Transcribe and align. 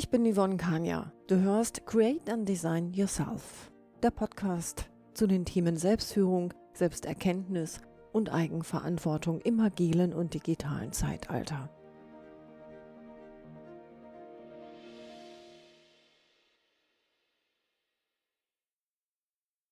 Ich 0.00 0.08
bin 0.08 0.24
Yvonne 0.24 0.56
Kania. 0.56 1.12
Du 1.26 1.38
hörst 1.40 1.84
Create 1.84 2.30
and 2.30 2.48
Design 2.48 2.94
Yourself, 2.94 3.70
der 4.02 4.10
Podcast 4.10 4.88
zu 5.12 5.26
den 5.26 5.44
Themen 5.44 5.76
Selbstführung, 5.76 6.54
Selbsterkenntnis 6.72 7.82
und 8.10 8.32
Eigenverantwortung 8.32 9.42
im 9.42 9.60
agilen 9.60 10.14
und 10.14 10.32
digitalen 10.32 10.94
Zeitalter. 10.94 11.68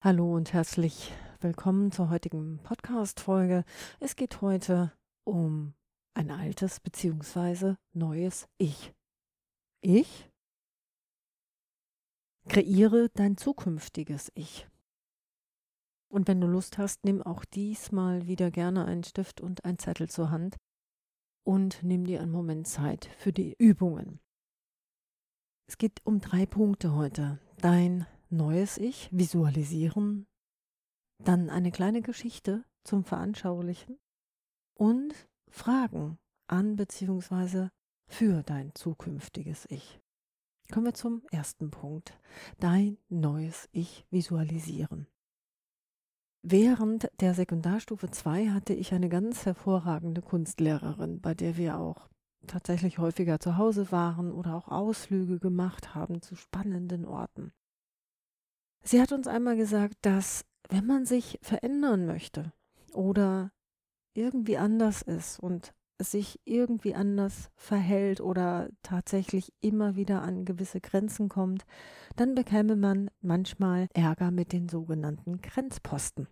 Hallo 0.02 0.34
und 0.36 0.52
herzlich 0.52 1.10
willkommen 1.40 1.90
zur 1.90 2.10
heutigen 2.10 2.60
Podcast-Folge. 2.62 3.64
Es 3.98 4.14
geht 4.14 4.42
heute 4.42 4.92
um 5.24 5.72
ein 6.12 6.30
altes 6.30 6.80
bzw. 6.80 7.76
neues 7.94 8.46
Ich. 8.58 8.92
Ich? 9.80 10.30
Kreiere 12.48 13.10
dein 13.10 13.36
zukünftiges 13.36 14.32
Ich. 14.34 14.66
Und 16.10 16.26
wenn 16.26 16.40
du 16.40 16.46
Lust 16.46 16.78
hast, 16.78 17.04
nimm 17.04 17.22
auch 17.22 17.44
diesmal 17.44 18.26
wieder 18.26 18.50
gerne 18.50 18.86
einen 18.86 19.04
Stift 19.04 19.40
und 19.40 19.64
einen 19.64 19.78
Zettel 19.78 20.08
zur 20.08 20.30
Hand 20.30 20.56
und 21.44 21.82
nimm 21.82 22.04
dir 22.04 22.20
einen 22.22 22.32
Moment 22.32 22.66
Zeit 22.66 23.04
für 23.18 23.32
die 23.32 23.54
Übungen. 23.58 24.20
Es 25.68 25.76
geht 25.76 26.00
um 26.04 26.20
drei 26.20 26.46
Punkte 26.46 26.94
heute. 26.94 27.38
Dein 27.58 28.06
neues 28.30 28.78
Ich 28.78 29.10
visualisieren, 29.12 30.26
dann 31.22 31.50
eine 31.50 31.70
kleine 31.70 32.00
Geschichte 32.00 32.64
zum 32.84 33.04
Veranschaulichen 33.04 33.98
und 34.74 35.28
Fragen 35.50 36.18
an 36.46 36.76
bzw 36.76 37.68
für 38.08 38.42
dein 38.42 38.74
zukünftiges 38.74 39.66
Ich. 39.70 40.00
Kommen 40.72 40.86
wir 40.86 40.94
zum 40.94 41.22
ersten 41.30 41.70
Punkt. 41.70 42.18
Dein 42.58 42.98
neues 43.08 43.68
Ich 43.72 44.06
visualisieren. 44.10 45.06
Während 46.42 47.10
der 47.20 47.34
Sekundarstufe 47.34 48.10
2 48.10 48.48
hatte 48.48 48.72
ich 48.72 48.92
eine 48.92 49.08
ganz 49.08 49.44
hervorragende 49.44 50.22
Kunstlehrerin, 50.22 51.20
bei 51.20 51.34
der 51.34 51.56
wir 51.56 51.78
auch 51.78 52.08
tatsächlich 52.46 52.98
häufiger 52.98 53.40
zu 53.40 53.56
Hause 53.56 53.90
waren 53.92 54.32
oder 54.32 54.54
auch 54.54 54.68
Ausflüge 54.68 55.38
gemacht 55.38 55.94
haben 55.94 56.22
zu 56.22 56.36
spannenden 56.36 57.04
Orten. 57.04 57.52
Sie 58.82 59.00
hat 59.00 59.12
uns 59.12 59.26
einmal 59.26 59.56
gesagt, 59.56 59.96
dass 60.02 60.44
wenn 60.68 60.86
man 60.86 61.04
sich 61.04 61.38
verändern 61.42 62.06
möchte 62.06 62.52
oder 62.92 63.52
irgendwie 64.14 64.56
anders 64.56 65.02
ist 65.02 65.38
und 65.40 65.74
sich 65.98 66.40
irgendwie 66.44 66.94
anders 66.94 67.50
verhält 67.56 68.20
oder 68.20 68.68
tatsächlich 68.82 69.52
immer 69.60 69.96
wieder 69.96 70.22
an 70.22 70.44
gewisse 70.44 70.80
Grenzen 70.80 71.28
kommt, 71.28 71.64
dann 72.16 72.34
bekäme 72.34 72.76
man 72.76 73.10
manchmal 73.20 73.88
Ärger 73.94 74.30
mit 74.30 74.52
den 74.52 74.68
sogenannten 74.68 75.40
Grenzposten. 75.40 76.28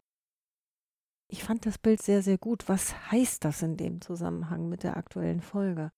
Ich 1.28 1.42
fand 1.42 1.66
das 1.66 1.78
Bild 1.78 2.02
sehr, 2.02 2.22
sehr 2.22 2.38
gut. 2.38 2.68
Was 2.68 3.10
heißt 3.10 3.44
das 3.44 3.62
in 3.62 3.76
dem 3.76 4.00
Zusammenhang 4.00 4.68
mit 4.68 4.84
der 4.84 4.96
aktuellen 4.96 5.40
Folge? 5.40 5.90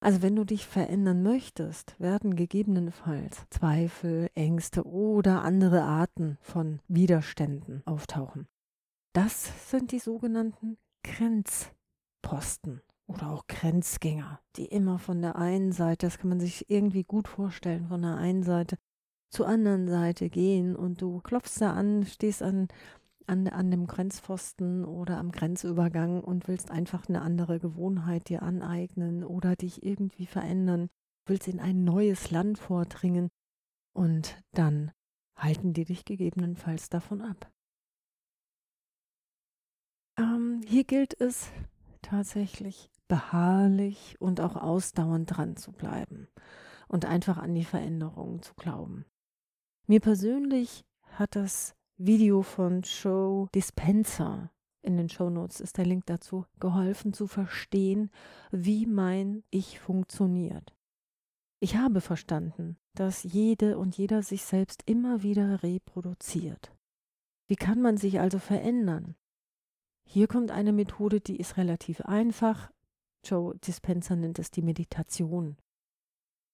Also 0.00 0.22
wenn 0.22 0.36
du 0.36 0.44
dich 0.44 0.66
verändern 0.66 1.22
möchtest, 1.22 1.98
werden 2.00 2.36
gegebenenfalls 2.36 3.48
Zweifel, 3.50 4.28
Ängste 4.34 4.84
oder 4.84 5.42
andere 5.42 5.82
Arten 5.82 6.38
von 6.42 6.80
Widerständen 6.88 7.82
auftauchen. 7.86 8.46
Das 9.14 9.70
sind 9.70 9.92
die 9.92 9.98
sogenannten 9.98 10.76
Grenzposten 11.02 12.82
oder 13.06 13.30
auch 13.30 13.46
Grenzgänger, 13.46 14.40
die 14.56 14.66
immer 14.66 14.98
von 14.98 15.22
der 15.22 15.36
einen 15.36 15.72
Seite, 15.72 16.06
das 16.06 16.18
kann 16.18 16.28
man 16.28 16.40
sich 16.40 16.68
irgendwie 16.68 17.04
gut 17.04 17.28
vorstellen, 17.28 17.88
von 17.88 18.02
der 18.02 18.16
einen 18.16 18.42
Seite 18.42 18.76
zur 19.30 19.48
anderen 19.48 19.88
Seite 19.88 20.28
gehen 20.28 20.76
und 20.76 21.00
du 21.00 21.20
klopfst 21.20 21.60
da 21.60 21.72
an, 21.72 22.04
stehst 22.04 22.42
an, 22.42 22.68
an, 23.26 23.48
an 23.48 23.70
dem 23.70 23.86
Grenzpfosten 23.86 24.84
oder 24.84 25.18
am 25.18 25.32
Grenzübergang 25.32 26.22
und 26.22 26.48
willst 26.48 26.70
einfach 26.70 27.08
eine 27.08 27.22
andere 27.22 27.58
Gewohnheit 27.58 28.28
dir 28.28 28.42
aneignen 28.42 29.24
oder 29.24 29.56
dich 29.56 29.84
irgendwie 29.84 30.26
verändern, 30.26 30.88
willst 31.26 31.48
in 31.48 31.60
ein 31.60 31.84
neues 31.84 32.30
Land 32.30 32.58
vordringen 32.58 33.28
und 33.92 34.42
dann 34.52 34.92
halten 35.36 35.72
die 35.72 35.84
dich 35.84 36.04
gegebenenfalls 36.04 36.88
davon 36.88 37.20
ab. 37.20 37.52
Ähm, 40.18 40.62
hier 40.66 40.84
gilt 40.84 41.20
es 41.20 41.50
tatsächlich 42.00 42.88
beharrlich 43.08 44.16
und 44.18 44.40
auch 44.40 44.56
ausdauernd 44.56 45.36
dran 45.36 45.56
zu 45.56 45.72
bleiben 45.72 46.28
und 46.88 47.04
einfach 47.04 47.38
an 47.38 47.54
die 47.54 47.64
Veränderungen 47.64 48.42
zu 48.42 48.54
glauben. 48.54 49.04
Mir 49.86 50.00
persönlich 50.00 50.84
hat 51.02 51.36
das 51.36 51.74
Video 51.96 52.42
von 52.42 52.82
Joe 52.82 53.48
Dispenser 53.54 54.50
in 54.86 54.96
den 54.96 55.08
Show 55.08 55.30
Notes 55.30 55.60
ist 55.60 55.78
der 55.78 55.84
Link 55.84 56.06
dazu 56.06 56.46
geholfen 56.60 57.12
zu 57.12 57.26
verstehen, 57.26 58.08
wie 58.52 58.86
mein 58.86 59.42
Ich 59.50 59.80
funktioniert. 59.80 60.76
Ich 61.58 61.76
habe 61.76 62.00
verstanden, 62.00 62.78
dass 62.94 63.24
jede 63.24 63.78
und 63.78 63.98
jeder 63.98 64.22
sich 64.22 64.44
selbst 64.44 64.84
immer 64.86 65.24
wieder 65.24 65.64
reproduziert. 65.64 66.72
Wie 67.48 67.56
kann 67.56 67.82
man 67.82 67.96
sich 67.96 68.20
also 68.20 68.38
verändern? 68.38 69.16
Hier 70.04 70.28
kommt 70.28 70.52
eine 70.52 70.72
Methode, 70.72 71.20
die 71.20 71.36
ist 71.36 71.56
relativ 71.56 72.02
einfach, 72.02 72.70
Joe 73.28 73.56
Dispenza 73.58 74.14
nennt 74.14 74.38
es 74.38 74.50
die 74.50 74.62
Meditation. 74.62 75.56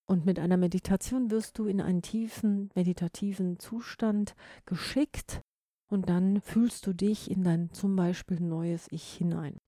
Und 0.09 0.27
mit 0.27 0.39
einer 0.39 0.57
Meditation 0.57 1.31
wirst 1.31 1.59
du 1.59 1.67
in 1.67 1.81
einen 1.81 2.03
tiefen 2.03 2.71
meditativen 2.75 3.59
Zustand 3.59 4.35
geschickt 4.67 5.43
und 5.91 6.09
dann 6.09 6.41
fühlst 6.41 6.87
du 6.87 6.93
dich 6.93 7.31
in 7.31 7.45
dein 7.45 7.71
zum 7.73 7.95
Beispiel 7.95 8.41
neues 8.41 8.89
Ich 8.91 9.13
hinein. 9.13 9.59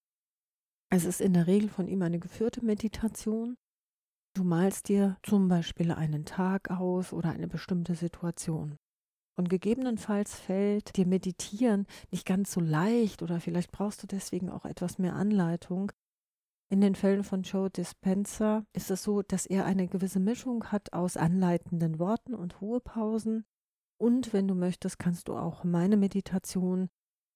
Es 0.91 1.05
ist 1.05 1.21
in 1.21 1.35
der 1.35 1.47
Regel 1.47 1.69
von 1.69 1.89
ihm 1.89 2.03
eine 2.03 2.19
geführte 2.19 2.65
Meditation. 2.65 3.57
Du 4.35 4.45
malst 4.45 4.89
dir 4.89 5.17
zum 5.23 5.49
Beispiel 5.49 5.93
einen 5.93 6.25
Tag 6.25 6.71
aus 6.71 7.13
oder 7.13 7.31
eine 7.31 7.49
bestimmte 7.49 7.95
Situation. 7.95 8.77
Und 9.37 9.51
gegebenenfalls 9.51 10.35
fällt 10.35 10.97
dir 10.97 11.07
Meditieren 11.07 11.87
nicht 12.11 12.25
ganz 12.25 12.53
so 12.53 12.61
leicht 12.61 13.23
oder 13.23 13.41
vielleicht 13.41 13.73
brauchst 13.73 14.03
du 14.03 14.07
deswegen 14.07 14.49
auch 14.49 14.65
etwas 14.65 14.99
mehr 14.99 15.15
Anleitung, 15.15 15.93
in 16.75 16.81
den 16.81 16.97
Fällen 16.97 17.23
von 17.23 17.43
Joe 17.43 17.71
Dispenza 17.71 18.67
ist 18.73 18.91
es 18.91 19.05
so, 19.05 19.23
dass 19.23 19.47
er 19.47 19.65
eine 19.65 19.87
gewisse 19.87 20.19
Mischung 20.19 20.73
hat 20.73 20.93
aus 20.93 21.17
anleitenden 21.17 22.01
Worten 22.01 22.35
und 22.35 22.61
Ruhepausen. 22.61 23.45
Und 23.97 24.33
wenn 24.33 24.49
du 24.49 24.57
möchtest, 24.57 24.99
kannst 24.99 25.29
du 25.29 25.37
auch 25.37 25.63
meine 25.63 25.97
Meditation, 25.97 26.89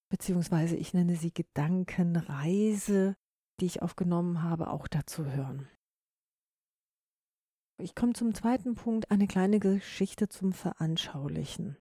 beziehungsweise 0.09 0.75
ich 0.75 0.93
nenne 0.93 1.15
sie 1.15 1.33
Gedankenreise, 1.33 3.15
die 3.61 3.65
ich 3.67 3.81
aufgenommen 3.81 4.43
habe, 4.43 4.69
auch 4.71 4.89
dazu 4.89 5.25
hören. 5.25 5.69
Ich 7.77 7.95
komme 7.95 8.11
zum 8.11 8.33
zweiten 8.33 8.75
Punkt, 8.75 9.09
eine 9.09 9.27
kleine 9.27 9.61
Geschichte 9.61 10.27
zum 10.27 10.51
Veranschaulichen. 10.51 11.77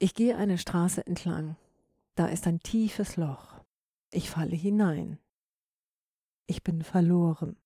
Ich 0.00 0.14
gehe 0.14 0.36
eine 0.36 0.58
Straße 0.58 1.06
entlang. 1.06 1.54
Da 2.16 2.26
ist 2.26 2.48
ein 2.48 2.58
tiefes 2.58 3.16
Loch. 3.16 3.60
Ich 4.10 4.30
falle 4.30 4.56
hinein. 4.56 5.20
Ich 6.46 6.62
bin 6.62 6.82
verloren. 6.82 7.56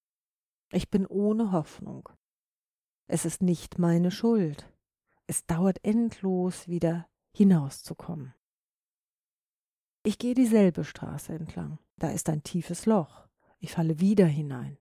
Ich 0.72 0.90
bin 0.90 1.06
ohne 1.06 1.52
Hoffnung. 1.52 2.08
Es 3.06 3.24
ist 3.24 3.42
nicht 3.42 3.78
meine 3.78 4.10
Schuld. 4.10 4.72
Es 5.26 5.44
dauert 5.46 5.84
endlos 5.84 6.66
wieder 6.68 7.08
hinauszukommen. 7.32 8.34
Ich 10.02 10.18
gehe 10.18 10.34
dieselbe 10.34 10.84
Straße 10.84 11.32
entlang. 11.32 11.78
Da 11.96 12.10
ist 12.10 12.28
ein 12.30 12.42
tiefes 12.42 12.86
Loch. 12.86 13.28
Ich 13.58 13.72
falle 13.72 14.00
wieder 14.00 14.26
hinein. 14.26 14.78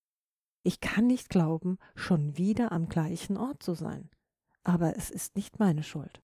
Ich 0.64 0.80
kann 0.80 1.08
nicht 1.08 1.30
glauben, 1.30 1.78
schon 1.96 2.38
wieder 2.38 2.72
am 2.72 2.88
gleichen 2.88 3.36
Ort 3.36 3.62
zu 3.62 3.74
sein. 3.74 4.10
Aber 4.64 4.96
es 4.96 5.10
ist 5.10 5.36
nicht 5.36 5.60
meine 5.60 5.84
Schuld. 5.84 6.22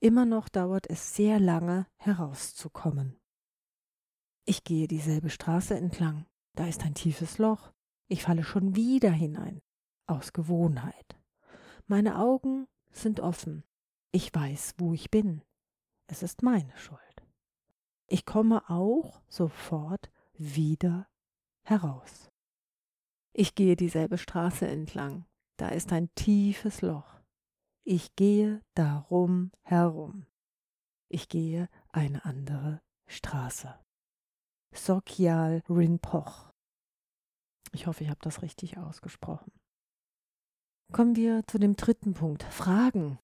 Immer 0.00 0.26
noch 0.26 0.48
dauert 0.48 0.88
es 0.88 1.14
sehr 1.14 1.40
lange 1.40 1.86
herauszukommen. 1.96 3.18
Ich 4.44 4.64
gehe 4.64 4.88
dieselbe 4.88 5.30
Straße 5.30 5.74
entlang. 5.74 6.26
Da 6.54 6.66
ist 6.66 6.82
ein 6.84 6.94
tiefes 6.94 7.38
Loch. 7.38 7.72
Ich 8.08 8.22
falle 8.22 8.44
schon 8.44 8.74
wieder 8.76 9.10
hinein. 9.10 9.60
Aus 10.06 10.32
Gewohnheit. 10.32 11.16
Meine 11.86 12.18
Augen 12.18 12.66
sind 12.90 13.20
offen. 13.20 13.64
Ich 14.12 14.34
weiß, 14.34 14.74
wo 14.78 14.92
ich 14.92 15.10
bin. 15.10 15.42
Es 16.06 16.22
ist 16.22 16.42
meine 16.42 16.76
Schuld. 16.76 17.00
Ich 18.08 18.26
komme 18.26 18.68
auch 18.68 19.22
sofort 19.28 20.10
wieder 20.34 21.08
heraus. 21.62 22.30
Ich 23.32 23.54
gehe 23.54 23.76
dieselbe 23.76 24.18
Straße 24.18 24.66
entlang. 24.66 25.26
Da 25.56 25.68
ist 25.68 25.92
ein 25.92 26.12
tiefes 26.16 26.82
Loch. 26.82 27.20
Ich 27.84 28.16
gehe 28.16 28.62
darum 28.74 29.52
herum. 29.62 30.26
Ich 31.08 31.28
gehe 31.28 31.68
eine 31.90 32.24
andere 32.24 32.82
Straße. 33.06 33.78
Sokyal 34.72 35.62
Rinpoche. 35.68 36.52
Ich 37.72 37.86
hoffe, 37.86 38.04
ich 38.04 38.10
habe 38.10 38.20
das 38.22 38.42
richtig 38.42 38.78
ausgesprochen. 38.78 39.52
Kommen 40.92 41.14
wir 41.16 41.46
zu 41.46 41.58
dem 41.58 41.76
dritten 41.76 42.14
Punkt. 42.14 42.42
Fragen 42.42 43.18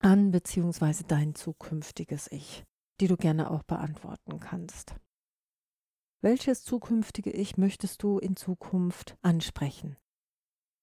an 0.00 0.30
bzw. 0.30 1.04
dein 1.06 1.34
zukünftiges 1.34 2.30
Ich, 2.30 2.64
die 3.00 3.08
du 3.08 3.16
gerne 3.16 3.50
auch 3.50 3.62
beantworten 3.62 4.38
kannst. 4.38 4.94
Welches 6.20 6.64
zukünftige 6.64 7.30
Ich 7.30 7.56
möchtest 7.56 8.02
du 8.02 8.18
in 8.18 8.36
Zukunft 8.36 9.16
ansprechen? 9.22 9.96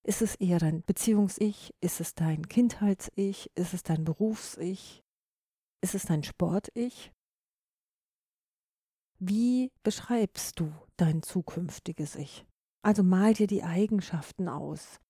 Ist 0.06 0.22
es 0.22 0.36
eher 0.36 0.58
dein 0.58 0.82
Beziehungs-Ich? 0.82 1.74
Ist 1.80 2.00
es 2.00 2.14
dein 2.14 2.48
Kindheits-Ich? 2.48 3.50
Ist 3.54 3.74
es 3.74 3.82
dein 3.82 4.04
Berufs-Ich? 4.04 5.02
Ist 5.82 5.94
es 5.94 6.04
dein 6.04 6.22
Sport-Ich? 6.22 7.12
Wie 9.18 9.72
beschreibst 9.82 10.60
du 10.60 10.72
dein 10.98 11.22
zukünftiges 11.22 12.16
Ich? 12.16 12.44
Also 12.82 13.02
mal 13.02 13.32
dir 13.32 13.46
die 13.46 13.62
Eigenschaften 13.62 14.48
aus. 14.48 15.00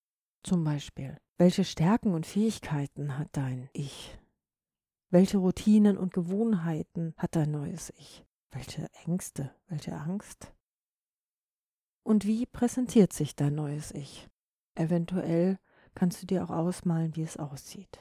Zum 0.44 0.62
Beispiel, 0.62 1.17
welche 1.38 1.64
Stärken 1.64 2.14
und 2.14 2.25
Fähigkeiten 2.25 3.19
hat 3.19 3.29
dein 3.32 3.69
Ich? 3.73 4.17
Welche 5.11 5.38
Routinen 5.38 5.99
und 5.99 6.14
Gewohnheiten 6.14 7.14
hat 7.17 7.35
dein 7.35 7.50
neues 7.50 7.93
Ich? 7.99 8.25
Welche 8.50 8.88
Ängste, 9.05 9.53
welche 9.67 9.97
Angst? 9.97 10.53
Und 12.05 12.25
wie 12.25 12.47
präsentiert 12.47 13.12
sich 13.12 13.35
dein 13.35 13.56
neues 13.56 13.91
Ich? 13.91 14.29
Eventuell 14.76 15.58
kannst 15.97 16.23
du 16.23 16.26
dir 16.26 16.44
auch 16.44 16.50
ausmalen, 16.50 17.17
wie 17.17 17.23
es 17.23 17.37
aussieht. 17.37 17.99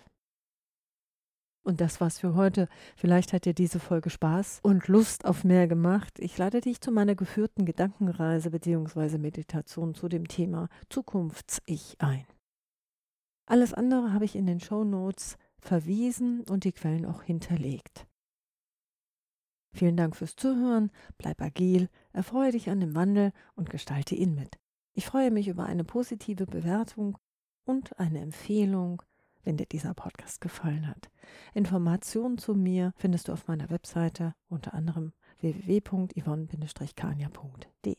Und 1.66 1.82
das 1.82 2.00
war's 2.00 2.20
für 2.20 2.36
heute. 2.36 2.70
Vielleicht 2.96 3.34
hat 3.34 3.46
dir 3.46 3.56
diese 3.56 3.80
Folge 3.80 4.12
Spaß 4.12 4.60
und 4.62 4.88
Lust 4.88 5.26
auf 5.26 5.44
mehr 5.44 5.68
gemacht. 5.68 6.20
Ich 6.20 6.38
lade 6.38 6.62
dich 6.62 6.80
zu 6.80 6.92
meiner 6.92 7.16
geführten 7.16 7.66
Gedankenreise 7.66 8.52
bzw. 8.52 9.18
Meditation 9.18 9.96
zu 9.96 10.08
dem 10.08 10.28
Thema 10.28 10.70
Zukunfts-Ich 10.92 11.96
ein. 11.98 12.28
Alles 13.48 13.74
andere 13.74 14.14
habe 14.14 14.26
ich 14.26 14.36
in 14.36 14.46
den 14.46 14.60
Show 14.60 14.84
Notes 14.84 15.38
verwiesen 15.58 16.44
und 16.48 16.66
die 16.66 16.72
Quellen 16.72 17.08
auch 17.08 17.24
hinterlegt. 17.24 18.06
Vielen 19.74 19.98
Dank 19.98 20.16
fürs 20.16 20.36
Zuhören, 20.36 20.92
bleib 21.18 21.42
agil, 21.42 21.90
erfreue 22.14 22.52
dich 22.52 22.70
an 22.70 22.80
dem 22.80 22.94
Wandel 22.94 23.32
und 23.56 23.72
gestalte 23.72 24.14
ihn 24.14 24.36
mit. 24.36 24.60
Ich 24.94 25.08
freue 25.08 25.32
mich 25.32 25.48
über 25.48 25.66
eine 25.66 25.84
positive 25.84 26.46
Bewertung 26.46 27.18
und 27.66 28.00
eine 28.00 28.20
Empfehlung 28.20 29.02
wenn 29.46 29.58
dir 29.58 29.66
dieser 29.66 29.94
Podcast 29.94 30.42
gefallen 30.42 30.88
hat. 30.88 31.10
Informationen 31.54 32.38
zu 32.38 32.54
mir 32.54 32.92
findest 32.98 33.30
du 33.30 33.32
auf 33.32 33.48
meiner 33.48 33.70
Webseite 33.70 34.36
unter 34.50 34.74
anderem 34.74 35.14
www.yvonne-kania.de. 35.40 37.96